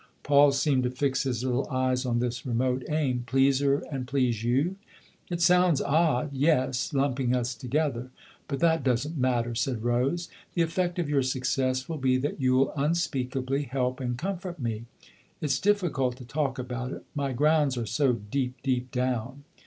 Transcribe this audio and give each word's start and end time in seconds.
Paul 0.23 0.51
seemed 0.51 0.81
to 0.81 0.89
fix 0.89 1.21
his 1.21 1.43
little 1.43 1.67
eyes 1.69 2.07
on 2.07 2.17
this 2.17 2.43
remote 2.43 2.83
aim." 2.89 3.23
Please 3.27 3.59
her 3.59 3.83
and 3.91 4.07
please 4.07 4.43
you,"" 4.43 4.77
It 5.29 5.41
sounds 5.41 5.79
odd, 5.79 6.33
yes, 6.33 6.91
lumping 6.91 7.35
us 7.35 7.53
together* 7.53 8.09
But 8.47 8.61
that 8.61 8.83
doesn't 8.83 9.15
matter," 9.15 9.53
said 9.53 9.83
Rose. 9.83 10.27
"The 10.55 10.63
effect 10.63 10.97
of 10.97 11.07
your 11.07 11.21
success 11.21 11.87
will 11.87 11.99
be 11.99 12.17
that 12.17 12.41
you'll 12.41 12.73
unspeakably 12.75 13.61
help 13.61 13.99
and 13.99 14.17
comfort 14.17 14.57
me. 14.59 14.85
It's 15.39 15.59
difficult 15.59 16.17
to 16.17 16.25
talk 16.25 16.57
about 16.57 16.91
it 16.91 17.05
^my 17.15 17.35
grounds 17.35 17.77
are 17.77 17.85
so 17.85 18.13
deep, 18.13 18.55
deep 18.63 18.89
down." 18.89 19.43